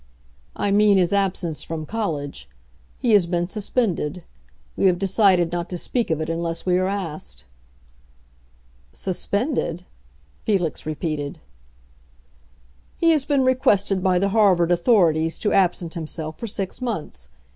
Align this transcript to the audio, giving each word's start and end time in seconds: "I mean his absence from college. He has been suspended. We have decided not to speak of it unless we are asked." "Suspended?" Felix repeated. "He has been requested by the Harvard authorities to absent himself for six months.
"I 0.55 0.71
mean 0.71 0.97
his 0.97 1.13
absence 1.13 1.61
from 1.61 1.85
college. 1.85 2.49
He 2.97 3.11
has 3.11 3.27
been 3.27 3.45
suspended. 3.45 4.23
We 4.75 4.85
have 4.87 4.97
decided 4.97 5.51
not 5.51 5.69
to 5.69 5.77
speak 5.77 6.09
of 6.09 6.19
it 6.19 6.27
unless 6.27 6.65
we 6.65 6.79
are 6.79 6.87
asked." 6.87 7.45
"Suspended?" 8.93 9.85
Felix 10.43 10.87
repeated. 10.87 11.39
"He 12.97 13.11
has 13.11 13.25
been 13.25 13.43
requested 13.43 14.01
by 14.01 14.17
the 14.17 14.29
Harvard 14.29 14.71
authorities 14.71 15.37
to 15.37 15.53
absent 15.53 15.93
himself 15.93 16.35
for 16.35 16.47
six 16.47 16.81
months. 16.81 17.29